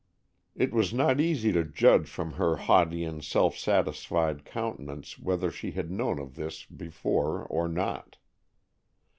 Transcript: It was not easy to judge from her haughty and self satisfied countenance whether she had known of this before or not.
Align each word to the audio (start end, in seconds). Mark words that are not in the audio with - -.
It 0.55 0.73
was 0.73 0.95
not 0.95 1.21
easy 1.21 1.51
to 1.51 1.63
judge 1.63 2.07
from 2.09 2.31
her 2.31 2.55
haughty 2.55 3.03
and 3.03 3.23
self 3.23 3.55
satisfied 3.55 4.45
countenance 4.45 5.19
whether 5.19 5.51
she 5.51 5.73
had 5.73 5.91
known 5.91 6.17
of 6.17 6.33
this 6.33 6.65
before 6.65 7.43
or 7.45 7.67
not. 7.67 8.17